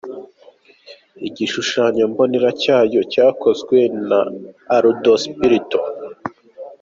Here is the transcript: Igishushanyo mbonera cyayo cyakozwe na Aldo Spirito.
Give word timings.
Igishushanyo 1.27 2.03
mbonera 2.11 2.49
cyayo 2.61 3.01
cyakozwe 3.11 3.77
na 4.07 4.19
Aldo 4.75 5.13
Spirito. 5.25 5.79